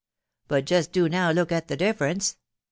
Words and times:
But 0.47 0.65
just 0.65 0.91
do 0.91 1.07
now 1.07 1.29
look 1.29 1.51
at 1.51 1.67
the 1.67 1.77
difference. 1.77 2.35